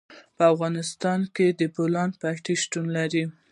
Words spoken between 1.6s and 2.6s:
بولان پټي